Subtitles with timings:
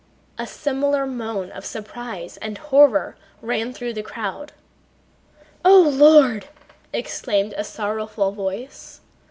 [0.39, 4.51] A similar moan of surprise and horror ran through the crowd.
[5.63, 6.47] "O Lord!"
[6.91, 9.01] exclaimed a sorrowful voice.